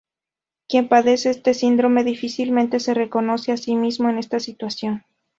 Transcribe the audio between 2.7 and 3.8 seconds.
se reconoce a sí